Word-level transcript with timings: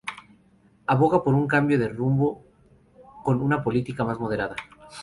Aboga 0.93 1.23
por 1.23 1.35
un 1.35 1.45
cambio 1.47 1.77
de 1.77 1.87
rumbo 1.87 2.41
con 3.23 3.39
una 3.43 3.63
política 3.63 4.03
más 4.03 4.17
moderada. 4.17 4.55